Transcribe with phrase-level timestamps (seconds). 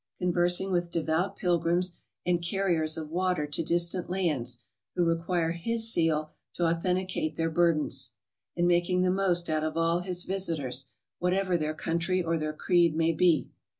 [0.17, 4.57] 235 conversing with devout pilgrims and carriers of water to distant lands
[4.95, 8.09] who require his seal to authenticate their burdens;
[8.57, 10.87] and making the most out of all his visitors,
[11.19, 13.51] whatever their country or their creed may be.